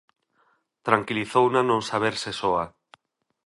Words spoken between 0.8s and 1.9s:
Tranquilizouna non